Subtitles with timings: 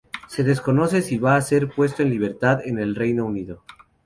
[0.27, 3.61] Se desconoce de si va a ser puesto en libertad en el Reino Unido.